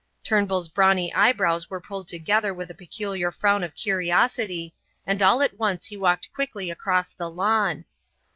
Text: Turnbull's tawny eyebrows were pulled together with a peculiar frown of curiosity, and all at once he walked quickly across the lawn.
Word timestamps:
Turnbull's 0.23 0.67
tawny 0.67 1.13
eyebrows 1.13 1.69
were 1.69 1.79
pulled 1.79 2.07
together 2.07 2.55
with 2.55 2.71
a 2.71 2.73
peculiar 2.73 3.29
frown 3.31 3.63
of 3.63 3.75
curiosity, 3.75 4.73
and 5.05 5.21
all 5.21 5.43
at 5.43 5.59
once 5.59 5.85
he 5.85 5.95
walked 5.95 6.33
quickly 6.33 6.71
across 6.71 7.13
the 7.13 7.29
lawn. 7.29 7.85